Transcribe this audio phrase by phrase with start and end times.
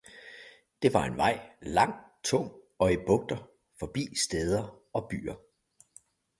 [0.81, 1.93] det var en Vei, lang,
[2.23, 3.47] tung og i Bugter,
[3.79, 5.35] forbi Stæder og Byer.